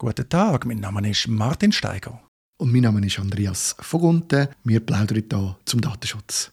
Guten 0.00 0.28
Tag, 0.28 0.64
mein 0.64 0.78
Name 0.78 1.10
ist 1.10 1.26
Martin 1.26 1.72
Steiger. 1.72 2.22
Und 2.56 2.72
mein 2.72 2.82
Name 2.82 3.04
ist 3.04 3.18
Andreas 3.18 3.74
Vogunten. 3.80 4.46
Wir 4.62 4.78
plaudern 4.78 5.24
hier 5.28 5.56
zum 5.64 5.80
Datenschutz. 5.80 6.52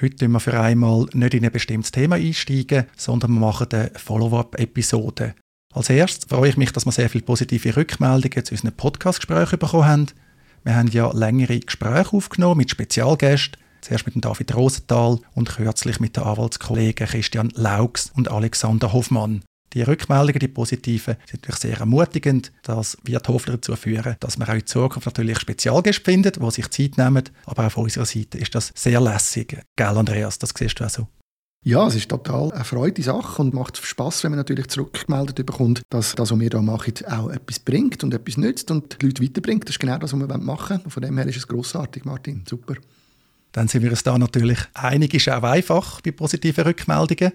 Heute 0.00 0.20
wollen 0.20 0.30
wir 0.30 0.38
für 0.38 0.60
einmal 0.60 1.08
nicht 1.12 1.34
in 1.34 1.44
ein 1.44 1.50
bestimmtes 1.50 1.90
Thema 1.90 2.14
einsteigen, 2.14 2.86
sondern 2.96 3.32
wir 3.32 3.40
machen 3.40 3.66
eine 3.72 3.90
Follow-up-Episode. 3.96 5.34
Als 5.74 5.90
erstes 5.90 6.28
freue 6.28 6.50
ich 6.50 6.56
mich, 6.56 6.70
dass 6.70 6.86
wir 6.86 6.92
sehr 6.92 7.10
viele 7.10 7.24
positive 7.24 7.76
Rückmeldungen 7.76 8.44
zu 8.44 8.54
unseren 8.54 8.76
Podcast-Gesprächen 8.76 9.58
bekommen 9.58 9.84
haben. 9.84 10.06
Wir 10.62 10.76
haben 10.76 10.86
ja 10.86 11.10
längere 11.10 11.58
Gespräche 11.58 12.12
aufgenommen 12.12 12.58
mit 12.58 12.70
Spezialgästen, 12.70 13.60
zuerst 13.80 14.06
mit 14.06 14.14
dem 14.14 14.20
David 14.20 14.54
Rosenthal 14.54 15.18
und 15.34 15.48
kürzlich 15.48 15.98
mit 15.98 16.16
den 16.16 16.22
Anwaltskollegen 16.22 17.08
Christian 17.08 17.50
Laux 17.56 18.12
und 18.14 18.30
Alexander 18.30 18.92
Hoffmann. 18.92 19.42
Die 19.72 19.82
Rückmeldungen, 19.82 20.38
die 20.38 20.48
positiven, 20.48 21.16
sind 21.26 21.42
natürlich 21.42 21.60
sehr 21.60 21.78
ermutigend. 21.78 22.52
Das 22.62 22.96
wird 23.02 23.28
hoffentlich 23.28 23.56
dazu 23.56 23.76
führen, 23.76 24.16
dass 24.20 24.38
wir 24.38 24.48
auch 24.48 24.54
in 24.54 24.66
Zukunft 24.66 25.06
natürlich 25.06 25.38
Spezialgäste 25.40 26.04
finden, 26.04 26.32
die 26.32 26.50
sich 26.50 26.70
Zeit 26.70 26.98
nehmen. 26.98 27.24
Aber 27.44 27.66
auch 27.66 27.72
von 27.72 27.84
unserer 27.84 28.06
Seite 28.06 28.38
ist 28.38 28.54
das 28.54 28.72
sehr 28.74 29.00
lässig. 29.00 29.58
Gell, 29.76 29.86
Andreas, 29.98 30.38
das 30.38 30.54
siehst 30.56 30.80
du 30.80 30.84
auch 30.84 30.90
so. 30.90 31.08
Ja, 31.68 31.84
es 31.88 31.96
ist 31.96 32.08
total 32.08 32.52
eine 32.52 32.62
freudige 32.62 33.02
Sache 33.02 33.42
und 33.42 33.52
macht 33.52 33.76
Spaß, 33.76 34.22
wenn 34.22 34.30
man 34.30 34.38
natürlich 34.38 34.68
zurückgemeldet 34.68 35.44
bekommt, 35.44 35.82
dass 35.90 36.14
das, 36.14 36.30
was 36.30 36.38
wir 36.38 36.48
hier 36.48 36.62
machen, 36.62 36.94
auch 37.08 37.28
etwas 37.28 37.58
bringt 37.58 38.04
und 38.04 38.14
etwas 38.14 38.36
nützt 38.36 38.70
und 38.70 39.02
die 39.02 39.06
Leute 39.06 39.24
weiterbringt. 39.24 39.64
Das 39.64 39.70
ist 39.70 39.80
genau 39.80 39.98
das, 39.98 40.12
was 40.12 40.20
wir 40.20 40.38
machen 40.38 40.78
wollen. 40.78 40.90
Von 40.90 41.02
dem 41.02 41.18
her 41.18 41.26
ist 41.26 41.38
es 41.38 41.48
grossartig, 41.48 42.04
Martin. 42.04 42.44
Super. 42.48 42.76
Dann 43.50 43.66
sind 43.66 43.82
wir 43.82 43.90
uns 43.90 44.04
da 44.04 44.16
natürlich 44.16 44.58
einig, 44.74 45.12
ist 45.12 45.28
auch 45.28 45.42
einfach 45.42 46.00
bei 46.02 46.12
positiven 46.12 46.62
Rückmeldungen. 46.62 47.32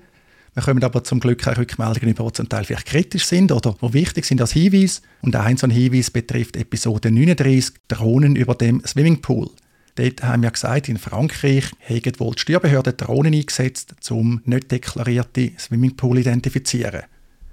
Wir 0.54 0.64
kommen 0.64 0.84
aber 0.84 1.04
zum 1.04 1.22
Glück 1.22 1.48
auch 1.48 1.58
Rückmeldungen 1.58 2.10
über, 2.10 2.26
die 2.26 2.34
zum 2.34 2.50
Teil 2.50 2.66
vielleicht 2.66 2.88
kritisch 2.88 3.26
sind 3.26 3.54
oder 3.54 3.78
die 3.82 3.94
wichtig 3.94 4.26
sind 4.26 4.42
als 4.42 4.52
Hinweis. 4.52 5.02
Und 5.22 5.36
ein 5.36 5.56
so 5.56 5.66
ein 5.66 5.72
Hinweis 5.72 6.12
betrifft 6.12 6.58
Episode 6.58 7.10
39, 7.10 7.76
Drohnen 7.88 8.36
über 8.36 8.56
dem 8.56 8.84
Swimmingpool. 8.86 9.50
Dort 9.96 10.24
haben 10.24 10.44
wir 10.44 10.52
gesagt, 10.52 10.90
in 10.90 10.98
Frankreich 10.98 11.72
haben 11.88 12.20
wohl 12.20 12.36
die 12.36 12.42
Steuerbehörden 12.42 12.98
Drohnen 12.98 13.34
eingesetzt, 13.34 13.94
um 14.10 14.42
nicht 14.44 14.72
deklarierte 14.72 15.52
Swimmingpool 15.58 16.18
zu 16.18 16.22
identifizieren. 16.22 17.04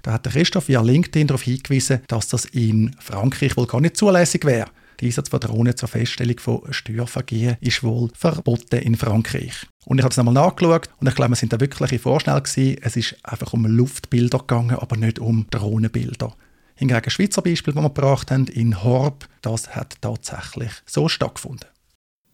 Da 0.01 0.13
hat 0.13 0.29
Christoph 0.29 0.67
via 0.67 0.81
LinkedIn 0.81 1.27
darauf 1.27 1.43
hingewiesen, 1.43 1.99
dass 2.07 2.27
das 2.27 2.45
in 2.45 2.95
Frankreich 2.99 3.55
wohl 3.55 3.67
gar 3.67 3.81
nicht 3.81 3.97
zulässig 3.97 4.45
wäre. 4.45 4.67
Der 4.99 5.05
Einsatz 5.05 5.29
von 5.29 5.39
Drohnen 5.39 5.77
zur 5.77 5.87
Feststellung 5.87 6.39
von 6.39 6.61
Steuervergehen 6.71 7.55
ist 7.61 7.83
wohl 7.83 8.09
verboten 8.13 8.79
in 8.79 8.95
Frankreich. 8.95 9.65
Und 9.85 9.97
ich 9.97 10.03
habe 10.03 10.11
es 10.11 10.17
nochmal 10.17 10.33
nachgeschaut 10.33 10.89
und 10.99 11.07
ich 11.07 11.15
glaube, 11.15 11.31
wir 11.31 11.35
sind 11.37 11.53
da 11.53 11.59
wirklich 11.59 12.01
vorschnell 12.01 12.41
gewesen. 12.41 12.77
Es 12.81 12.97
ist 12.97 13.15
einfach 13.23 13.53
um 13.53 13.65
Luftbilder 13.65 14.39
gegangen, 14.39 14.75
aber 14.75 14.97
nicht 14.97 15.19
um 15.19 15.47
Drohnenbilder. 15.49 16.35
Hingegen 16.75 17.01
ein 17.01 17.09
Schweizer 17.09 17.41
Beispiel, 17.41 17.73
das 17.73 17.83
wir 17.83 17.89
gebracht 17.89 18.29
haben, 18.29 18.47
in 18.47 18.83
Horb, 18.83 19.27
das 19.41 19.73
hat 19.73 19.95
tatsächlich 20.01 20.71
so 20.85 21.07
stattgefunden. 21.07 21.69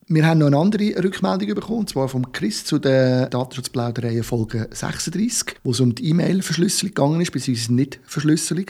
Wir 0.08 0.24
haben 0.28 0.38
noch 0.38 0.46
eine 0.46 0.58
andere 0.58 1.04
Rückmeldung 1.04 1.56
bekommen, 1.56 1.80
und 1.80 1.90
zwar 1.90 2.08
vom 2.08 2.32
Chris 2.32 2.64
zu 2.64 2.78
der 2.78 3.28
Datenschutzplauderei 3.28 4.22
Folge 4.22 4.70
36, 4.72 5.56
wo 5.64 5.72
es 5.72 5.80
um 5.80 5.96
die 5.96 6.10
E-Mail-Verschlüsselung 6.10 6.94
gegangen 6.94 7.22
ist, 7.22 7.32
beziehungsweise 7.32 7.74
Nicht-Verschlüsselung. 7.74 8.66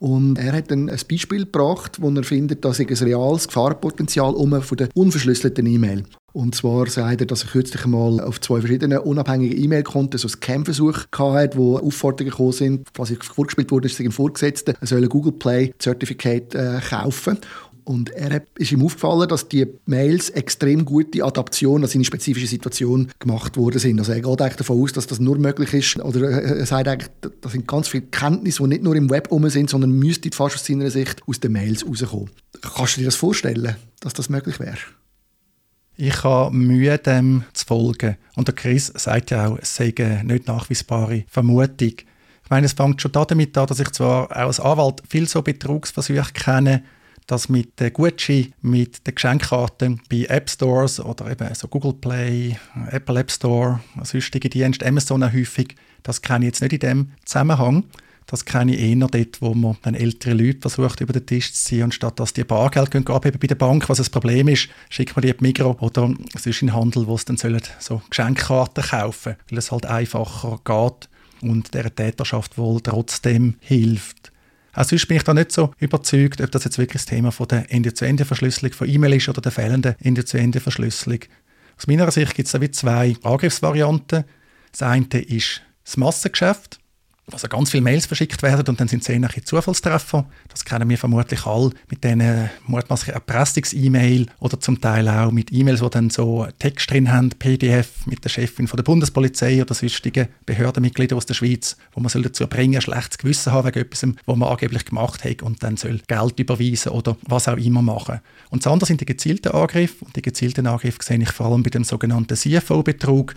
Und 0.00 0.36
er 0.36 0.52
hat 0.52 0.72
dann 0.72 0.90
ein 0.90 0.98
Beispiel 1.08 1.44
gebracht, 1.44 2.02
wo 2.02 2.10
er 2.10 2.24
findet, 2.24 2.64
dass 2.64 2.80
ein 2.80 2.88
reales 2.88 3.46
Gefahrenpotenzial 3.46 4.34
um 4.34 4.60
von 4.62 4.78
der 4.78 4.88
unverschlüsselten 4.94 5.64
E-Mail. 5.64 6.06
Und 6.32 6.56
zwar 6.56 6.88
sagt 6.88 7.20
er, 7.20 7.26
dass 7.26 7.44
er 7.44 7.50
kürzlich 7.50 7.86
mal 7.86 8.20
auf 8.20 8.40
zwei 8.40 8.58
verschiedenen 8.58 8.98
unabhängigen 8.98 9.62
E-Mail-Konten 9.62 10.18
so 10.18 10.26
einen 10.26 10.32
Scam-Versuch 10.32 11.04
hatte, 11.16 11.56
wo 11.56 11.78
Aufforderungen 11.78 12.30
gekommen 12.30 12.52
sind, 12.52 12.92
quasi 12.94 13.16
vorgespielt 13.16 13.70
wurde, 13.70 13.86
dass 13.86 13.96
sich 13.96 14.06
ein 14.06 14.12
Vorgesetzter 14.12 14.74
soll 14.82 15.04
ein 15.04 15.08
Google 15.08 15.32
Play-Zertifikat 15.32 16.54
äh, 16.56 16.80
kaufen 16.88 17.38
und 17.84 18.10
er 18.10 18.42
ist 18.56 18.72
ihm 18.72 18.84
aufgefallen, 18.84 19.28
dass 19.28 19.48
die 19.48 19.66
Mails 19.86 20.30
extrem 20.30 20.84
gute 20.84 21.24
Adaptionen 21.24 21.84
an 21.84 21.90
seine 21.90 22.04
spezifische 22.04 22.46
Situation 22.46 23.10
gemacht 23.18 23.56
worden 23.56 23.78
sind. 23.78 23.98
Also 23.98 24.12
er 24.12 24.20
geht 24.20 24.40
eigentlich 24.40 24.56
davon 24.56 24.82
aus, 24.82 24.92
dass 24.92 25.06
das 25.06 25.20
nur 25.20 25.38
möglich 25.38 25.72
ist, 25.74 25.98
oder 25.98 26.30
er 26.30 26.66
sagt 26.66 26.88
eigentlich, 26.88 27.10
das 27.40 27.52
sind 27.52 27.66
ganz 27.66 27.88
viele 27.88 28.04
Kenntnisse, 28.04 28.62
die 28.62 28.68
nicht 28.68 28.82
nur 28.82 28.96
im 28.96 29.10
Web 29.10 29.30
um 29.30 29.48
sind, 29.48 29.70
sondern 29.70 29.92
müssten 29.92 30.32
fast 30.32 30.56
aus 30.56 30.66
seiner 30.66 30.90
Sicht 30.90 31.22
aus 31.26 31.40
den 31.40 31.52
Mails 31.52 31.86
rauskommen. 31.86 32.30
Kannst 32.60 32.96
du 32.96 33.00
dir 33.00 33.06
das 33.06 33.16
vorstellen, 33.16 33.76
dass 34.00 34.14
das 34.14 34.28
möglich 34.28 34.60
wäre? 34.60 34.78
Ich 35.96 36.24
habe 36.24 36.56
Mühe, 36.56 36.96
dem 36.96 37.44
zu 37.52 37.66
folgen. 37.66 38.16
Und 38.34 38.48
der 38.48 38.54
Chris 38.54 38.86
sagt 38.96 39.32
ja 39.32 39.48
auch, 39.48 39.58
es 39.60 39.76
sei 39.76 39.92
eine 39.98 40.24
nicht 40.24 40.46
nachweisbare 40.46 41.24
Vermutung. 41.28 41.92
Ich 41.98 42.48
meine, 42.48 42.64
es 42.64 42.72
fängt 42.72 43.02
schon 43.02 43.12
damit 43.12 43.56
an, 43.58 43.66
dass 43.66 43.80
ich 43.80 43.90
zwar 43.90 44.24
auch 44.30 44.36
als 44.36 44.60
Anwalt 44.60 45.02
viel 45.08 45.28
so 45.28 45.42
Betrugsversuche 45.42 46.32
kenne, 46.32 46.82
dass 47.26 47.48
mit 47.48 47.78
den 47.78 47.92
Gutschein, 47.92 48.52
mit 48.62 49.06
den 49.06 49.14
Geschenkkarten 49.14 50.00
bei 50.10 50.26
App 50.28 50.50
Stores 50.50 51.00
oder 51.00 51.30
eben 51.30 51.54
so 51.54 51.68
Google 51.68 51.94
Play, 51.94 52.56
Apple 52.90 53.20
App 53.20 53.30
Store, 53.30 53.80
sonstige 54.02 54.48
Dienste, 54.48 54.86
Amazon 54.86 55.22
auch 55.22 55.32
häufig, 55.32 55.76
das 56.02 56.22
kenne 56.22 56.46
ich 56.46 56.50
jetzt 56.50 56.62
nicht 56.62 56.72
in 56.72 56.80
dem 56.80 57.12
Zusammenhang. 57.24 57.84
Das 58.26 58.44
kenne 58.44 58.76
ich 58.76 58.80
eher 58.80 59.08
dort, 59.08 59.42
wo 59.42 59.54
man 59.54 59.76
dann 59.82 59.96
ältere 59.96 60.34
Leute 60.34 60.60
versucht, 60.60 61.00
über 61.00 61.12
den 61.12 61.26
Tisch 61.26 61.52
zu 61.52 61.64
ziehen, 61.64 61.84
und 61.84 61.94
statt 61.94 62.20
dass 62.20 62.32
die 62.32 62.44
Bargeld 62.44 62.92
gehen, 62.92 63.06
abheben 63.08 63.40
bei 63.40 63.48
der 63.48 63.56
Bank, 63.56 63.88
was 63.88 63.98
das 63.98 64.08
Problem 64.08 64.46
ist, 64.46 64.68
schickt 64.88 65.16
man 65.16 65.22
die 65.22 65.30
in 65.30 65.36
die 65.38 65.42
Migro 65.42 65.76
oder 65.80 66.14
sonst 66.36 66.62
in 66.62 66.68
den 66.68 66.74
Handel, 66.74 67.08
wo 67.08 67.16
sie 67.16 67.24
dann 67.24 67.38
sollen 67.38 67.60
so 67.80 68.00
Geschenkkarten 68.08 68.84
kaufen 68.84 69.34
weil 69.50 69.58
es 69.58 69.72
halt 69.72 69.84
einfacher 69.86 70.60
geht 70.64 71.08
und 71.42 71.74
der 71.74 71.92
Täterschaft 71.92 72.56
wohl 72.56 72.80
trotzdem 72.80 73.56
hilft. 73.60 74.29
Auch 74.72 74.84
sonst 74.84 75.06
bin 75.06 75.16
ich 75.16 75.24
da 75.24 75.34
nicht 75.34 75.52
so 75.52 75.72
überzeugt, 75.78 76.40
ob 76.40 76.50
das 76.50 76.64
jetzt 76.64 76.78
wirklich 76.78 77.02
das 77.02 77.06
Thema 77.06 77.32
von 77.32 77.48
der 77.48 77.72
Ende-zu-Ende-Verschlüsselung 77.72 78.72
von 78.72 78.88
E-Mail 78.88 79.14
ist 79.14 79.28
oder 79.28 79.40
der 79.40 79.52
fehlenden 79.52 79.96
Ende-zu-Ende-Verschlüsselung. 80.00 81.20
Aus 81.76 81.86
meiner 81.86 82.10
Sicht 82.10 82.34
gibt 82.34 82.46
es 82.46 82.52
da 82.52 82.60
wie 82.60 82.70
zwei 82.70 83.16
Angriffsvarianten. 83.22 84.24
Das 84.72 84.82
eine 84.82 85.06
ist 85.06 85.62
das 85.84 85.96
Massengeschäft 85.96 86.79
also 87.32 87.48
ganz 87.48 87.70
viele 87.70 87.82
Mails 87.82 88.06
verschickt 88.06 88.42
werden 88.42 88.66
und 88.68 88.80
dann 88.80 88.88
sind 88.88 89.02
es 89.02 89.08
eher 89.08 89.28
Zufallstreffer. 89.44 90.26
Das 90.48 90.64
kennen 90.64 90.88
wir 90.88 90.98
vermutlich 90.98 91.46
alle 91.46 91.70
mit 91.88 92.02
diesen 92.02 92.50
mutmaßlichen 92.66 93.14
Erpressungs-E-Mail 93.14 94.26
oder 94.40 94.58
zum 94.58 94.80
Teil 94.80 95.08
auch 95.08 95.30
mit 95.30 95.52
E-Mails, 95.52 95.80
die 95.80 95.90
dann 95.90 96.10
so 96.10 96.46
Text 96.58 96.90
drin 96.90 97.12
haben, 97.12 97.30
PDF 97.30 98.06
mit 98.06 98.24
der 98.24 98.30
Chefin 98.30 98.66
von 98.66 98.76
der 98.76 98.84
Bundespolizei 98.84 99.62
oder 99.62 99.74
sonstigen 99.74 100.28
Behördenmitgliedern 100.46 101.16
aus 101.16 101.26
der 101.26 101.34
Schweiz, 101.34 101.76
wo 101.92 102.00
man 102.00 102.08
soll 102.08 102.22
dazu 102.22 102.46
bringen, 102.46 102.76
ein 102.76 102.82
schlechtes 102.82 103.18
Gewissen 103.18 103.52
haben 103.52 103.68
wegen 103.68 103.80
etwas, 103.80 104.06
was 104.26 104.36
man 104.36 104.48
angeblich 104.48 104.84
gemacht 104.84 105.24
hat 105.24 105.42
und 105.42 105.62
dann 105.62 105.76
soll 105.76 106.00
Geld 106.06 106.40
überweisen 106.40 106.92
oder 106.92 107.16
was 107.28 107.48
auch 107.48 107.56
immer 107.56 107.82
machen. 107.82 108.20
Und 108.50 108.64
das 108.64 108.72
andere 108.72 108.88
sind 108.88 109.00
die 109.00 109.06
gezielten 109.06 109.52
Angriffe. 109.52 110.04
Und 110.04 110.16
die 110.16 110.22
gezielten 110.22 110.66
Angriffe 110.66 111.02
sehe 111.02 111.20
ich 111.20 111.30
vor 111.30 111.46
allem 111.46 111.62
bei 111.62 111.70
dem 111.70 111.84
sogenannten 111.84 112.36
CFO-Betrug, 112.36 113.34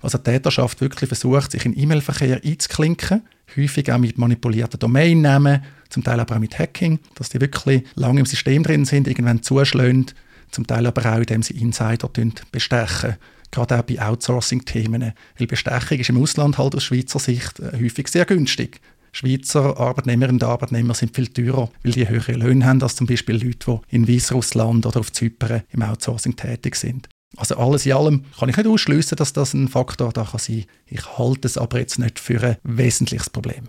also 0.00 0.18
die 0.18 0.24
Täterschaft 0.24 0.80
wirklich 0.80 1.08
versucht, 1.08 1.52
sich 1.52 1.64
in 1.64 1.78
E-Mail-Verkehr 1.78 2.40
einzuklinken, 2.44 3.22
häufig 3.56 3.90
auch 3.90 3.98
mit 3.98 4.18
manipulierten 4.18 4.78
Domainnamen, 4.78 5.62
zum 5.88 6.04
Teil 6.04 6.20
aber 6.20 6.36
auch 6.36 6.40
mit 6.40 6.58
Hacking, 6.58 6.98
dass 7.14 7.28
die 7.28 7.40
wirklich 7.40 7.84
lange 7.94 8.20
im 8.20 8.26
System 8.26 8.62
drin 8.62 8.84
sind, 8.84 9.08
irgendwann 9.08 9.42
zuschlägt, 9.42 10.14
zum 10.50 10.66
Teil 10.66 10.86
aber 10.86 11.14
auch, 11.14 11.18
indem 11.18 11.42
sie 11.42 11.58
Insider 11.58 12.10
bestechen 12.52 13.16
gerade 13.50 13.78
auch 13.78 13.82
bei 13.82 14.00
Outsourcing-Themen. 14.00 15.12
Weil 15.38 15.46
Bestechung 15.46 15.98
ist 15.98 16.10
im 16.10 16.20
Ausland 16.20 16.58
halt 16.58 16.74
aus 16.74 16.84
Schweizer 16.84 17.18
Sicht 17.18 17.60
äh, 17.60 17.72
häufig 17.80 18.08
sehr 18.08 18.24
günstig. 18.24 18.80
Schweizer 19.12 19.78
Arbeitnehmerinnen 19.78 20.42
und 20.42 20.44
Arbeitnehmer 20.44 20.92
sind 20.92 21.14
viel 21.14 21.28
teurer, 21.28 21.70
weil 21.82 21.92
die 21.92 22.06
höhere 22.06 22.32
Löhne 22.32 22.66
haben 22.66 22.82
als 22.82 22.96
zum 22.96 23.06
Beispiel 23.06 23.42
Leute, 23.42 23.80
die 23.90 23.96
in 23.96 24.08
Weißrussland 24.08 24.84
oder 24.84 25.00
auf 25.00 25.10
Zypern 25.10 25.62
im 25.70 25.82
Outsourcing 25.82 26.36
tätig 26.36 26.76
sind. 26.76 27.08
Also 27.36 27.56
alles 27.56 27.84
in 27.86 27.92
allem 27.92 28.24
kann 28.38 28.48
ich 28.48 28.56
nicht 28.56 28.66
ausschließen, 28.66 29.16
dass 29.16 29.32
das 29.32 29.52
ein 29.52 29.68
Faktor 29.68 30.12
da 30.12 30.24
kann 30.24 30.38
sein. 30.38 30.64
Ich 30.86 31.18
halte 31.18 31.48
es 31.48 31.58
aber 31.58 31.78
jetzt 31.78 31.98
nicht 31.98 32.18
für 32.18 32.42
ein 32.42 32.56
wesentliches 32.62 33.30
Problem. 33.30 33.68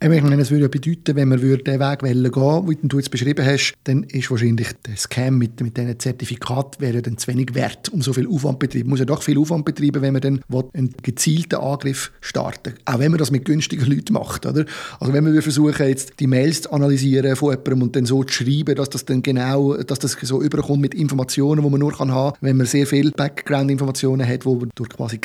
Ich 0.00 0.08
meine, 0.08 0.40
es 0.40 0.52
würde 0.52 0.62
ja 0.62 0.68
bedeuten, 0.68 1.16
wenn 1.16 1.28
wir 1.28 1.56
den 1.56 1.80
Weg 1.80 1.98
gehen 1.98 2.36
wollen, 2.36 2.68
wie 2.68 2.76
du 2.86 2.98
jetzt 2.98 3.10
beschrieben 3.10 3.44
hast, 3.44 3.74
dann 3.82 4.04
ist 4.04 4.30
wahrscheinlich 4.30 4.68
der 4.86 4.96
Scam 4.96 5.38
mit, 5.38 5.60
mit 5.60 5.76
diesen 5.76 5.98
Zertifikat 5.98 6.80
wäre 6.80 7.02
dann 7.02 7.18
zu 7.18 7.26
wenig 7.26 7.52
wert, 7.56 7.88
um 7.88 8.00
so 8.00 8.12
viel 8.12 8.28
Aufwand 8.28 8.58
zu 8.62 8.68
betreiben. 8.68 8.84
Man 8.84 8.90
muss 8.90 9.00
ja 9.00 9.06
doch 9.06 9.24
viel 9.24 9.36
Aufwand 9.40 9.64
betreiben, 9.64 10.00
wenn 10.00 10.12
man 10.12 10.22
dann 10.22 10.40
einen 10.72 10.94
gezielten 11.02 11.56
Angriff 11.56 12.12
starten 12.20 12.74
Auch 12.84 13.00
wenn 13.00 13.10
man 13.10 13.18
das 13.18 13.32
mit 13.32 13.44
günstigen 13.44 13.86
Leuten 13.86 14.12
macht. 14.12 14.46
Oder? 14.46 14.66
Also 15.00 15.12
wenn 15.12 15.32
wir 15.32 15.42
versuchen, 15.42 15.88
jetzt 15.88 16.12
die 16.20 16.28
Mails 16.28 16.62
zu 16.62 16.70
analysieren 16.70 17.34
von 17.34 17.50
jemandem 17.50 17.82
und 17.82 17.96
dann 17.96 18.06
so 18.06 18.22
zu 18.22 18.34
schreiben, 18.44 18.76
dass 18.76 18.90
das 18.90 19.04
dann 19.04 19.20
genau, 19.20 19.74
dass 19.78 19.98
das 19.98 20.16
so 20.22 20.40
überkommt 20.40 20.80
mit 20.80 20.94
Informationen, 20.94 21.64
die 21.64 21.70
man 21.70 21.80
nur 21.80 21.92
kann 21.92 22.12
haben, 22.12 22.36
wenn 22.40 22.56
man 22.56 22.66
sehr 22.66 22.86
viel 22.86 23.10
Background-Informationen 23.10 24.28
hat, 24.28 24.46
wo 24.46 24.54
man 24.54 24.70
durch 24.76 24.90
quasi 24.90 25.18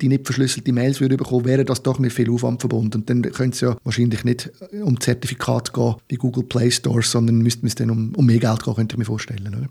die 0.00 0.08
nicht 0.08 0.26
verschlüsselte 0.26 0.72
Mails 0.72 1.00
würde 1.00 1.16
bekommen, 1.16 1.44
wäre 1.44 1.64
das 1.64 1.84
doch 1.84 2.00
mit 2.00 2.12
viel 2.12 2.28
Aufwand 2.28 2.58
verbunden. 2.58 2.98
Und 2.98 3.08
dann 3.08 3.22
könnte 3.22 3.54
es 3.54 3.60
ja 3.60 3.76
wahrscheinlich 3.84 4.15
eigentlich 4.24 4.50
nicht 4.50 4.82
um 4.82 5.00
Zertifikat 5.00 5.72
gehen 5.72 5.96
bei 6.10 6.16
Google 6.16 6.44
Play 6.44 6.70
Store, 6.70 7.02
sondern 7.02 7.38
müsste 7.38 7.66
es 7.66 7.74
dann 7.74 7.90
um, 7.90 8.14
um 8.14 8.26
mehr 8.26 8.38
Geld 8.38 8.62
gehen, 8.62 8.74
könnte 8.74 8.94
ich 8.94 8.98
mir 8.98 9.04
vorstellen. 9.04 9.46
Oder? 9.48 9.68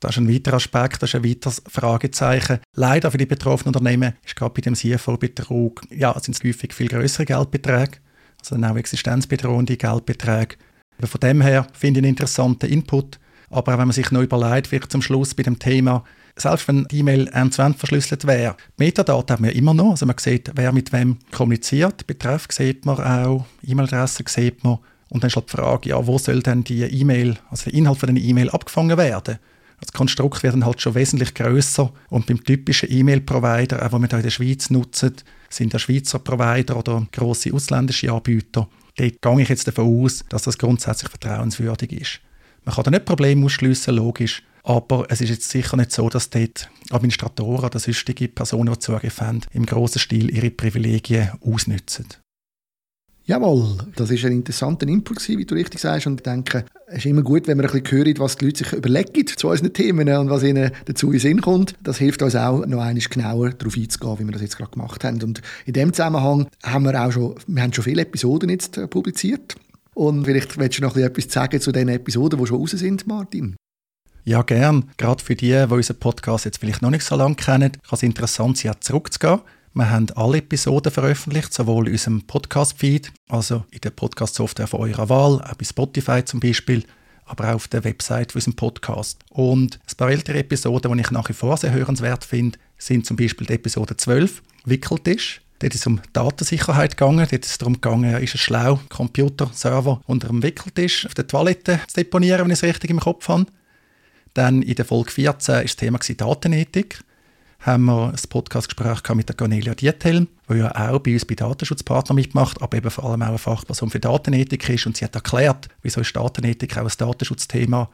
Das 0.00 0.12
ist 0.12 0.18
ein 0.18 0.32
weiterer 0.32 0.56
Aspekt, 0.56 1.02
das 1.02 1.10
ist 1.10 1.16
ein 1.16 1.24
weiteres 1.24 1.62
Fragezeichen. 1.68 2.60
Leider 2.74 3.10
für 3.10 3.18
die 3.18 3.26
betroffenen 3.26 3.74
Unternehmen 3.74 4.14
ist 4.24 4.36
gerade 4.36 4.54
bei 4.54 4.60
dem 4.60 4.74
CFO-Betrug, 4.74 5.82
ja, 5.90 6.18
sind 6.20 6.36
es 6.36 6.44
häufig 6.44 6.72
viel 6.72 6.88
größere 6.88 7.24
Geldbeträge, 7.24 7.98
also 8.38 8.54
dann 8.54 8.64
auch 8.64 8.76
existenzbedrohende 8.76 9.76
Geldbeträge. 9.76 10.56
Von 11.00 11.20
dem 11.20 11.40
her 11.40 11.66
finde 11.72 12.00
ich 12.00 12.04
einen 12.04 12.10
interessanten 12.10 12.66
Input. 12.66 13.18
Aber 13.50 13.72
wenn 13.72 13.86
man 13.86 13.92
sich 13.92 14.10
noch 14.10 14.20
überlegt, 14.20 14.66
vielleicht 14.66 14.92
zum 14.92 15.00
Schluss 15.00 15.34
bei 15.34 15.42
dem 15.42 15.58
Thema, 15.58 16.04
selbst 16.36 16.68
wenn 16.68 16.84
die 16.84 16.98
E-Mail 16.98 17.28
end-zu-end 17.28 17.76
verschlüsselt 17.76 18.26
wäre, 18.26 18.56
Metadaten 18.76 19.36
haben 19.36 19.44
wir 19.44 19.54
immer 19.54 19.74
noch. 19.74 19.92
Also 19.92 20.06
man 20.06 20.16
sieht, 20.18 20.50
wer 20.54 20.72
mit 20.72 20.92
wem 20.92 21.18
kommuniziert. 21.32 22.06
Betreff 22.06 22.46
sieht 22.50 22.86
man 22.86 23.00
auch, 23.00 23.46
E-Mail-Adresse 23.66 24.24
sieht 24.26 24.64
man. 24.64 24.78
Und 25.10 25.22
dann 25.22 25.28
ist 25.28 25.36
halt 25.36 25.50
die 25.50 25.56
Frage, 25.56 25.88
ja, 25.88 26.06
wo 26.06 26.18
soll 26.18 26.42
denn 26.42 26.64
die 26.64 26.82
E-Mail, 26.82 27.36
also 27.50 27.64
der 27.64 27.74
Inhalt 27.74 27.98
von 27.98 28.10
einer 28.10 28.20
E-Mail 28.20 28.50
abgefangen 28.50 28.96
werden? 28.98 29.38
Das 29.80 29.92
Konstrukt 29.92 30.42
wird 30.42 30.54
dann 30.54 30.66
halt 30.66 30.80
schon 30.80 30.94
wesentlich 30.94 31.34
größer 31.34 31.92
und 32.10 32.26
beim 32.26 32.42
typischen 32.42 32.90
E-Mail-Provider, 32.90 33.84
auch 33.84 33.90
den 33.90 34.02
wir 34.02 34.12
in 34.12 34.22
der 34.22 34.30
Schweiz 34.30 34.70
nutzen, 34.70 35.14
sind 35.48 35.72
der 35.72 35.78
Schweizer 35.78 36.18
Provider 36.18 36.76
oder 36.76 37.06
grosse 37.12 37.54
ausländische 37.54 38.12
Anbieter. 38.12 38.68
Dort 38.96 39.22
gehe 39.22 39.40
ich 39.42 39.48
jetzt 39.48 39.68
davon 39.68 40.04
aus, 40.04 40.24
dass 40.28 40.42
das 40.42 40.58
grundsätzlich 40.58 41.10
vertrauenswürdig 41.10 41.92
ist. 41.92 42.20
Man 42.64 42.74
kann 42.74 42.84
da 42.84 42.90
nicht 42.90 43.04
Probleme 43.04 43.46
ausschliessen, 43.46 43.94
logisch, 43.94 44.42
aber 44.68 45.06
es 45.08 45.22
ist 45.22 45.30
jetzt 45.30 45.48
sicher 45.48 45.78
nicht 45.78 45.92
so, 45.92 46.10
dass 46.10 46.28
dort 46.28 46.68
Administratoren 46.90 47.64
oder 47.64 47.78
sonstige 47.78 48.28
Personen, 48.28 48.74
die 48.74 48.78
Zugriff 48.78 49.22
haben, 49.22 49.40
im 49.52 49.64
grossen 49.64 49.98
Stil 49.98 50.30
ihre 50.30 50.50
Privilegien 50.50 51.30
ausnutzen. 51.40 52.06
Jawohl, 53.24 53.78
das 53.96 54.10
ist 54.10 54.24
ein 54.26 54.32
interessanter 54.32 54.86
Input, 54.86 55.26
wie 55.26 55.44
du 55.44 55.54
richtig 55.54 55.80
sagst. 55.80 56.06
Und 56.06 56.20
ich 56.20 56.22
denke, 56.22 56.66
es 56.86 56.98
ist 56.98 57.06
immer 57.06 57.22
gut, 57.22 57.46
wenn 57.46 57.56
man 57.56 57.66
ein 57.66 57.82
bisschen 57.82 58.04
hört, 58.04 58.18
was 58.18 58.36
die 58.36 58.44
Leute 58.44 58.64
sich 58.64 58.72
überlegen 58.74 59.26
zu 59.26 59.48
unseren 59.48 59.72
Themen 59.72 60.08
und 60.08 60.28
was 60.28 60.42
ihnen 60.42 60.70
dazu 60.84 61.12
in 61.12 61.18
Sinn 61.18 61.40
kommt. 61.40 61.74
Das 61.82 61.96
hilft 61.96 62.20
uns 62.22 62.36
auch, 62.36 62.64
noch 62.66 62.80
einmal 62.80 62.94
genauer 62.94 63.50
darauf 63.50 63.76
einzugehen, 63.76 64.18
wie 64.18 64.24
wir 64.24 64.32
das 64.32 64.42
jetzt 64.42 64.58
gerade 64.58 64.70
gemacht 64.70 65.02
haben. 65.02 65.22
Und 65.22 65.40
in 65.64 65.72
dem 65.72 65.94
Zusammenhang 65.94 66.46
haben 66.62 66.84
wir 66.84 67.02
auch 67.02 67.12
schon, 67.12 67.34
wir 67.46 67.62
haben 67.62 67.72
schon 67.72 67.84
viele 67.84 68.02
Episoden 68.02 68.50
jetzt 68.50 68.76
äh, 68.76 68.86
publiziert. 68.86 69.56
Und 69.94 70.24
vielleicht 70.24 70.58
willst 70.58 70.78
du 70.78 70.82
noch 70.82 70.96
etwas 70.96 71.32
sagen 71.32 71.60
zu 71.60 71.72
den 71.72 71.88
Episoden, 71.88 72.38
die 72.38 72.46
schon 72.46 72.58
raus 72.58 72.70
sind, 72.70 73.06
Martin? 73.06 73.56
Ja, 74.28 74.42
gern. 74.42 74.90
Gerade 74.98 75.24
für 75.24 75.34
die, 75.34 75.52
die 75.52 75.72
unseren 75.72 75.98
Podcast 76.00 76.44
jetzt 76.44 76.58
vielleicht 76.58 76.82
noch 76.82 76.90
nicht 76.90 77.02
so 77.02 77.16
lange 77.16 77.34
kennen, 77.34 77.72
kann 77.72 77.80
es 77.92 78.02
interessant 78.02 78.58
sein, 78.58 78.74
zurückzugehen 78.78 79.40
wir 79.72 79.88
haben 79.88 80.08
alle 80.16 80.38
Episoden 80.38 80.92
veröffentlicht, 80.92 81.54
sowohl 81.54 81.86
in 81.86 81.94
unserem 81.94 82.20
Podcast-Feed, 82.26 83.10
also 83.30 83.64
in 83.70 83.80
der 83.80 83.88
Podcast-Software 83.88 84.66
von 84.66 84.80
eurer 84.80 85.08
Wahl, 85.08 85.40
auch 85.40 85.54
bei 85.54 85.64
Spotify 85.64 86.22
zum 86.26 86.40
Beispiel, 86.40 86.84
aber 87.24 87.48
auch 87.48 87.54
auf 87.54 87.68
der 87.68 87.84
Website 87.84 88.32
von 88.32 88.40
unserem 88.40 88.56
Podcast. 88.56 89.18
Und 89.30 89.78
ein 89.88 89.96
paar 89.96 90.10
ältere 90.10 90.40
Episoden, 90.40 90.92
die 90.92 91.00
ich 91.00 91.10
nach 91.10 91.30
wie 91.30 91.32
vor 91.32 91.56
sehr 91.56 91.72
hörenswert 91.72 92.26
finde, 92.26 92.58
sind 92.76 93.06
zum 93.06 93.16
Beispiel 93.16 93.46
die 93.46 93.54
Episode 93.54 93.96
12, 93.96 94.42
Wickeltisch. 94.66 95.40
Dort 95.60 95.74
ist 95.74 95.80
es 95.80 95.86
um 95.86 96.02
Datensicherheit 96.12 96.98
gegangen. 96.98 97.26
Dort 97.30 97.46
ist 97.46 97.52
es 97.52 97.58
darum 97.58 97.74
gegangen, 97.74 98.14
ist 98.22 98.34
es 98.34 98.40
schlau, 98.42 98.78
Computer, 98.90 99.48
Server 99.54 100.02
unter 100.06 100.28
dem 100.28 100.42
Wickeltisch 100.42 101.06
auf 101.06 101.14
der 101.14 101.26
Toilette 101.26 101.80
zu 101.86 101.94
deponieren, 101.94 102.42
wenn 102.42 102.50
ich 102.50 102.58
es 102.58 102.62
richtig 102.62 102.90
im 102.90 103.00
Kopf 103.00 103.26
habe. 103.28 103.46
Dann 104.34 104.62
in 104.62 104.74
der 104.74 104.84
Folge 104.84 105.10
14 105.10 105.64
ist 105.64 105.72
das 105.72 105.76
Thema 105.76 105.98
Datenethik 105.98 107.00
haben 107.60 107.86
wir 107.86 108.08
ein 108.10 108.28
Podcastgespräch 108.28 109.02
mit 109.14 109.28
der 109.28 109.36
Cornelia 109.36 109.74
Diethelm, 109.74 110.28
die 110.48 110.58
ja 110.58 110.70
auch 110.74 111.00
bei 111.00 111.14
uns 111.14 111.24
bei 111.24 111.34
Datenschutzpartner 111.34 112.14
mitmacht, 112.14 112.62
aber 112.62 112.76
eben 112.76 112.90
vor 112.90 113.04
allem 113.04 113.22
auch 113.22 113.28
eine 113.28 113.38
Fachperson 113.38 113.90
für 113.90 113.98
Datenethik 113.98 114.68
ist. 114.68 114.86
Und 114.86 114.96
sie 114.96 115.04
hat 115.04 115.14
erklärt, 115.14 115.68
wieso 115.82 116.00
ist 116.00 116.14
Datenethik 116.14 116.76
auch 116.78 116.84
ein 116.84 116.92
Datenschutzthema. 116.96 117.90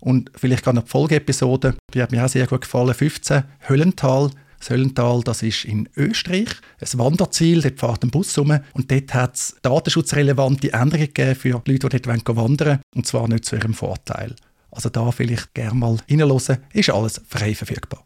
Und 0.00 0.30
vielleicht 0.34 0.64
gerade 0.64 0.76
noch 0.76 0.84
die 0.84 0.90
Folgeepisode, 0.90 1.76
die 1.92 2.02
hat 2.02 2.10
mir 2.10 2.24
auch 2.24 2.28
sehr 2.28 2.46
gut 2.46 2.62
gefallen, 2.62 2.94
15, 2.94 3.44
Höllental. 3.68 4.30
Das 4.58 4.70
Höllental, 4.70 5.22
das 5.24 5.42
ist 5.42 5.64
in 5.64 5.88
Österreich, 5.96 6.48
ein 6.80 6.98
Wanderziel, 6.98 7.62
dort 7.62 7.80
fährt 7.80 8.04
ein 8.04 8.10
Bus 8.10 8.38
rum 8.38 8.60
und 8.74 8.90
dort 8.92 9.12
hat 9.12 9.34
es 9.34 9.56
datenschutzrelevante 9.60 10.72
Änderungen 10.72 11.12
gegeben 11.12 11.34
für 11.34 11.60
die 11.66 11.72
Leute, 11.72 11.88
die 11.88 12.00
dort 12.00 12.26
wandern 12.28 12.36
wollen, 12.68 12.80
und 12.94 13.06
zwar 13.06 13.26
nicht 13.26 13.44
zu 13.44 13.56
ihrem 13.56 13.74
Vorteil. 13.74 14.36
Also 14.72 14.88
da 14.88 15.12
vielleicht 15.12 15.54
gerne 15.54 15.78
mal 15.78 15.98
reinhören, 16.10 16.58
ist 16.72 16.90
alles 16.90 17.20
frei 17.28 17.54
verfügbar. 17.54 18.04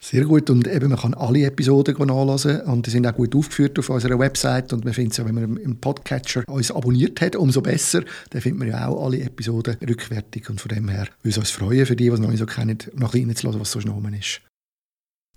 Sehr 0.00 0.24
gut 0.24 0.50
und 0.50 0.66
eben 0.66 0.90
man 0.90 0.98
kann 0.98 1.14
alle 1.14 1.46
Episoden 1.46 1.94
nachlesen 2.06 2.60
und 2.62 2.86
die 2.86 2.90
sind 2.90 3.06
auch 3.06 3.14
gut 3.14 3.34
aufgeführt 3.34 3.78
auf 3.78 3.88
unserer 3.88 4.18
Website 4.18 4.72
und 4.72 4.84
man 4.84 4.92
findet 4.92 5.12
es 5.12 5.18
ja, 5.18 5.24
wenn 5.24 5.34
man 5.34 5.56
im 5.56 5.80
Podcatcher 5.80 6.44
uns 6.46 6.70
abonniert 6.70 7.20
hat, 7.22 7.36
umso 7.36 7.62
besser. 7.62 8.02
Dann 8.28 8.42
findet 8.42 8.58
man 8.58 8.68
ja 8.68 8.88
auch 8.88 9.06
alle 9.06 9.20
Episoden 9.20 9.76
rückwärtig 9.88 10.50
und 10.50 10.60
von 10.60 10.68
dem 10.68 10.88
her 10.88 11.08
würde 11.22 11.30
es 11.30 11.38
uns 11.38 11.50
freuen, 11.50 11.86
für 11.86 11.96
die, 11.96 12.04
die 12.04 12.10
es 12.10 12.20
noch 12.20 12.28
nicht 12.28 12.40
so 12.40 12.46
kennen, 12.46 12.78
noch 12.94 13.14
reinzulassen, 13.14 13.60
was 13.60 13.70
so 13.70 13.78
genommen 13.78 14.12
ist. 14.12 14.42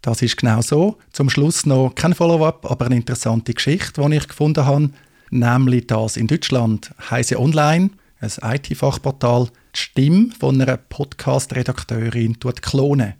Das 0.01 0.21
ist 0.21 0.37
genau 0.37 0.61
so. 0.61 0.97
Zum 1.13 1.29
Schluss 1.29 1.65
noch 1.65 1.95
kein 1.95 2.13
Follow-up, 2.13 2.69
aber 2.69 2.87
eine 2.87 2.97
interessante 2.97 3.53
Geschichte, 3.53 4.01
die 4.01 4.15
ich 4.15 4.27
gefunden 4.27 4.65
habe, 4.65 4.89
nämlich 5.29 5.87
dass 5.87 6.17
in 6.17 6.27
Deutschland 6.27 6.93
Heise 7.09 7.39
Online, 7.39 7.91
ein 8.19 8.31
IT-Fachportal, 8.41 9.47
die 9.77 9.81
Stimme 9.81 10.29
von 10.39 10.59
einer 10.59 10.77
Podcast-Redakteurin 10.77 12.39
klonen 12.39 13.13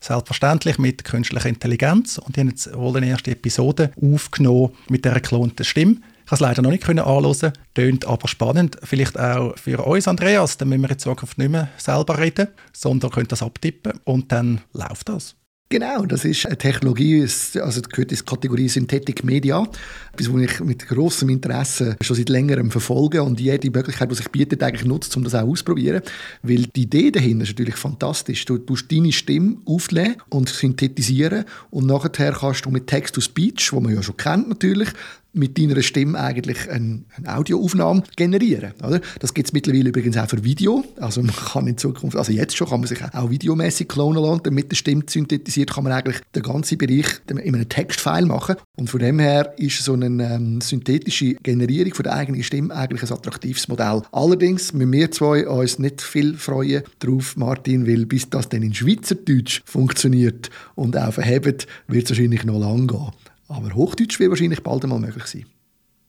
Selbstverständlich 0.00 0.78
mit 0.78 1.02
künstlicher 1.02 1.48
Intelligenz. 1.48 2.18
Und 2.18 2.36
die 2.36 2.40
haben 2.40 2.50
jetzt 2.50 2.74
wohl 2.76 2.96
eine 2.96 3.08
erste 3.08 3.30
Episode 3.30 3.90
aufgenommen 4.00 4.72
mit 4.88 5.04
der 5.04 5.14
geklonten 5.14 5.64
Stimme. 5.64 5.92
Ich 5.92 6.30
konnte 6.30 6.34
es 6.34 6.40
leider 6.40 6.62
noch 6.62 6.70
nicht 6.70 6.88
anhören, 6.88 7.52
tönt 7.74 8.04
aber 8.04 8.28
spannend. 8.28 8.76
Vielleicht 8.82 9.18
auch 9.18 9.56
für 9.58 9.84
uns, 9.84 10.06
Andreas. 10.06 10.58
Dann 10.58 10.68
müssen 10.68 10.82
wir 10.82 10.90
in 10.90 10.98
Zukunft 10.98 11.38
nicht 11.38 11.50
mehr 11.50 11.68
selber 11.78 12.18
reden, 12.18 12.48
sondern 12.72 13.10
können 13.10 13.28
das 13.28 13.42
abtippen 13.42 13.98
und 14.04 14.30
dann 14.30 14.60
läuft 14.72 15.08
das. 15.08 15.36
Genau, 15.70 16.04
das 16.04 16.24
ist 16.24 16.46
eine 16.46 16.58
Technologie, 16.58 17.22
also 17.22 17.80
gehört 17.80 18.12
in 18.12 18.18
die 18.18 18.24
Kategorie 18.24 18.68
Synthetic 18.68 19.24
Media, 19.24 19.66
etwas, 20.12 20.32
was 20.32 20.42
ich 20.42 20.60
mit 20.60 20.86
großem 20.86 21.28
Interesse 21.30 21.96
schon 22.02 22.16
seit 22.16 22.28
längerem 22.28 22.70
verfolge 22.70 23.22
und 23.22 23.40
jede 23.40 23.70
Möglichkeit, 23.70 24.10
die 24.10 24.14
sich 24.14 24.28
bietet, 24.28 24.62
eigentlich 24.62 24.84
nutzt, 24.84 25.16
um 25.16 25.24
das 25.24 25.34
auch 25.34 25.48
auszuprobieren. 25.48 26.02
Weil 26.42 26.66
die 26.76 26.82
Idee 26.82 27.10
dahinter 27.10 27.44
ist 27.44 27.50
natürlich 27.50 27.76
fantastisch. 27.76 28.44
Du 28.44 28.58
tust 28.58 28.92
deine 28.92 29.10
Stimme 29.10 29.56
auflegen 29.64 30.16
und 30.28 30.50
synthetisieren 30.50 31.44
und 31.70 31.86
nachher 31.86 32.32
kannst 32.32 32.66
du 32.66 32.70
mit 32.70 32.86
Text-to-Speech, 32.86 33.72
wo 33.72 33.80
man 33.80 33.94
ja 33.94 34.02
schon 34.02 34.18
kennt 34.18 34.48
natürlich, 34.48 34.90
mit 35.34 35.58
deiner 35.58 35.82
Stimme 35.82 36.18
eigentlich 36.18 36.70
eine, 36.70 37.02
eine 37.16 37.36
Audioaufnahme 37.36 38.04
generieren. 38.16 38.72
Oder? 38.86 39.00
Das 39.18 39.34
gibt 39.34 39.48
es 39.48 39.52
mittlerweile 39.52 39.88
übrigens 39.88 40.16
auch 40.16 40.28
für 40.28 40.42
Video. 40.44 40.84
Also 40.98 41.22
man 41.22 41.34
kann 41.34 41.66
in 41.66 41.76
Zukunft, 41.76 42.16
also 42.16 42.32
jetzt 42.32 42.56
schon 42.56 42.68
kann 42.68 42.80
man 42.80 42.88
sich 42.88 42.98
auch 43.12 43.30
videomäßig 43.30 43.88
klonen 43.88 44.22
lassen. 44.22 44.54
Mit 44.54 44.70
der 44.70 44.76
Stimme 44.76 45.02
synthetisiert 45.06 45.72
kann 45.72 45.84
man 45.84 45.92
eigentlich 45.92 46.20
den 46.34 46.42
ganzen 46.42 46.78
Bereich 46.78 47.06
in 47.28 47.38
einem 47.38 47.68
Textfile 47.68 48.26
machen. 48.26 48.56
Und 48.76 48.90
von 48.90 49.00
dem 49.00 49.18
her 49.18 49.54
ist 49.58 49.82
so 49.82 49.92
eine 49.92 50.06
ähm, 50.06 50.60
synthetische 50.60 51.34
Generierung 51.34 51.94
von 51.94 52.04
der 52.04 52.14
eigenen 52.14 52.42
Stimme 52.42 52.74
eigentlich 52.74 53.02
ein 53.02 53.12
attraktives 53.12 53.68
Modell. 53.68 54.02
Allerdings 54.12 54.72
müssen 54.72 54.92
wir 54.92 55.10
zwei 55.10 55.46
uns 55.48 55.78
nicht 55.78 56.00
viel 56.00 56.34
freuen 56.36 56.82
darauf, 57.00 57.36
Martin, 57.36 57.86
weil 57.86 58.06
bis 58.06 58.30
das 58.30 58.48
dann 58.48 58.62
in 58.62 58.74
Schweizerdeutsch 58.74 59.62
funktioniert 59.64 60.50
und 60.74 60.96
auch 60.96 61.12
verhebt, 61.12 61.66
wird 61.88 62.04
es 62.04 62.10
wahrscheinlich 62.10 62.44
noch 62.44 62.58
lange 62.58 62.86
gehen. 62.86 63.10
Aber 63.54 63.72
Hochdeutsch 63.74 64.18
wird 64.18 64.30
wahrscheinlich 64.30 64.62
bald 64.62 64.82
einmal 64.82 64.98
möglich 64.98 65.26
sein. 65.26 65.46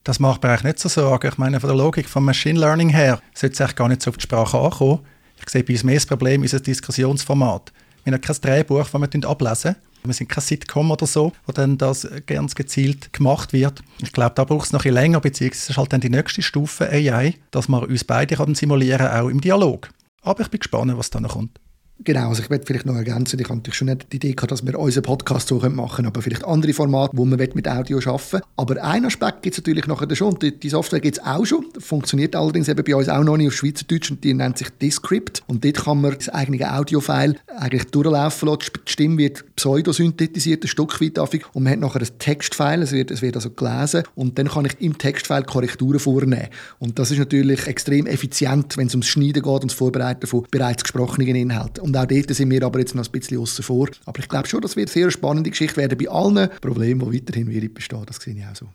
Das 0.04 0.20
macht 0.20 0.42
mir 0.42 0.50
eigentlich 0.50 0.64
nicht 0.64 0.78
so 0.80 0.88
Sorgen. 0.88 1.28
Ich 1.28 1.38
meine, 1.38 1.60
von 1.60 1.68
der 1.68 1.76
Logik 1.76 2.08
vom 2.08 2.24
Machine 2.24 2.58
Learning 2.58 2.88
her 2.88 3.20
sollte 3.34 3.54
es 3.54 3.60
eigentlich 3.60 3.76
gar 3.76 3.88
nicht 3.88 4.02
so 4.02 4.10
auf 4.10 4.16
die 4.16 4.22
Sprache 4.22 4.58
ankommen. 4.58 5.00
Ich 5.40 5.48
sehe 5.48 5.62
bei 5.62 5.74
uns 5.74 5.84
mehr 5.84 5.94
das 5.94 6.06
Problem, 6.06 6.42
unser 6.42 6.60
Diskussionsformat. 6.60 7.72
Wir 8.04 8.12
haben 8.12 8.20
kein 8.20 8.36
Drehbuch, 8.40 8.88
das 8.88 8.92
wir 8.92 9.28
ablesen 9.28 9.76
wir 10.06 10.14
sind 10.14 10.28
kein 10.28 10.42
Sitcom 10.42 10.90
oder 10.90 11.06
so, 11.06 11.32
wo 11.46 11.52
dann 11.52 11.78
das 11.78 12.06
ganz 12.26 12.54
gezielt 12.54 13.12
gemacht 13.12 13.52
wird. 13.52 13.82
Ich 14.00 14.12
glaube, 14.12 14.34
da 14.34 14.44
braucht 14.44 14.66
es 14.66 14.72
noch 14.72 14.80
ein 14.80 14.82
bisschen 14.84 14.94
länger, 14.94 15.20
beziehungsweise 15.20 15.72
ist 15.72 15.76
halt 15.76 15.92
dann 15.92 16.00
die 16.00 16.10
nächste 16.10 16.42
Stufe 16.42 16.88
AI, 16.88 17.34
dass 17.50 17.68
wir 17.68 17.82
uns 17.82 18.04
beide 18.04 18.36
simulieren 18.54 19.08
auch 19.08 19.28
im 19.28 19.40
Dialog. 19.40 19.90
Aber 20.22 20.42
ich 20.42 20.48
bin 20.48 20.60
gespannt, 20.60 20.96
was 20.96 21.10
da 21.10 21.20
noch 21.20 21.34
kommt. 21.34 21.58
Genau, 22.04 22.28
also 22.28 22.42
ich 22.42 22.50
werde 22.50 22.66
vielleicht 22.66 22.84
noch 22.84 22.94
ergänzen, 22.94 23.40
ich 23.40 23.48
natürlich 23.48 23.74
schon 23.74 23.88
nicht 23.88 24.12
die 24.12 24.16
Idee 24.16 24.34
gehabt, 24.34 24.52
dass 24.52 24.64
wir 24.64 24.78
unseren 24.78 25.02
Podcast 25.02 25.48
so 25.48 25.56
machen 25.56 25.96
können, 25.96 26.08
aber 26.08 26.20
vielleicht 26.20 26.44
andere 26.44 26.74
Formate, 26.74 27.16
wo 27.16 27.24
man 27.24 27.38
mit 27.38 27.66
Audio 27.66 27.98
arbeiten 27.98 28.32
will. 28.32 28.40
Aber 28.56 28.84
ein 28.84 29.06
Aspekt 29.06 29.42
gibt 29.42 29.54
es 29.54 29.62
natürlich 29.62 29.86
nachher 29.86 30.14
schon, 30.14 30.38
die, 30.38 30.58
die 30.58 30.68
Software 30.68 31.00
gibt 31.00 31.16
es 31.16 31.24
auch 31.24 31.46
schon, 31.46 31.64
funktioniert 31.78 32.36
allerdings 32.36 32.68
eben 32.68 32.84
bei 32.84 32.94
uns 32.94 33.08
auch 33.08 33.24
noch 33.24 33.38
nicht 33.38 33.48
auf 33.48 33.54
Schweizerdeutsch 33.54 34.10
und 34.10 34.22
die 34.22 34.34
nennt 34.34 34.58
sich 34.58 34.68
Descript 34.70 35.42
und 35.46 35.64
dort 35.64 35.84
kann 35.84 36.02
man 36.02 36.14
das 36.14 36.28
eigene 36.28 36.70
Audiofile 36.70 37.36
eigentlich 37.56 37.86
durchlaufen 37.86 38.48
lassen, 38.50 38.72
die 38.86 38.90
Stimme 38.92 39.16
wird 39.16 39.56
pseudosynthetisiert, 39.56 40.64
ein 40.64 40.68
Stück 40.68 41.00
weit 41.00 41.18
und 41.18 41.62
man 41.62 41.72
hat 41.72 41.80
nachher 41.80 42.02
ein 42.02 42.18
Textfile, 42.18 42.82
es 42.82 42.92
wird, 42.92 43.10
es 43.10 43.22
wird 43.22 43.36
also 43.36 43.50
gelesen 43.50 44.02
und 44.14 44.38
dann 44.38 44.48
kann 44.48 44.66
ich 44.66 44.78
im 44.80 44.98
Textfile 44.98 45.44
Korrekturen 45.44 45.98
vornehmen 45.98 46.48
und 46.78 46.98
das 46.98 47.10
ist 47.10 47.18
natürlich 47.18 47.66
extrem 47.66 48.06
effizient, 48.06 48.76
wenn 48.76 48.88
es 48.88 48.94
ums 48.94 49.06
Schneiden 49.06 49.42
geht 49.42 49.46
und 49.46 49.70
das 49.70 49.74
Vorbereiten 49.74 50.26
von 50.26 50.46
bereits 50.50 50.82
gesprochenen 50.82 51.34
Inhalten. 51.34 51.85
Und 51.86 51.96
auch 51.96 52.04
dort 52.04 52.34
sind 52.34 52.50
wir 52.50 52.64
aber 52.64 52.80
jetzt 52.80 52.96
noch 52.96 53.06
ein 53.06 53.12
bisschen 53.12 53.38
außen 53.38 53.62
vor. 53.62 53.88
Aber 54.06 54.18
ich 54.18 54.28
glaube 54.28 54.48
schon, 54.48 54.60
das 54.60 54.74
wird 54.74 54.88
eine 54.88 54.92
sehr 54.92 55.10
spannende 55.12 55.50
Geschichte 55.50 55.76
werden 55.76 55.96
bei 55.96 56.08
allen 56.08 56.50
Problemen, 56.60 57.08
die 57.12 57.20
weiterhin 57.20 57.72
bestehen. 57.72 58.02
Das 58.04 58.16
sehe 58.16 58.34
ich 58.34 58.44
auch 58.44 58.56
so. 58.56 58.66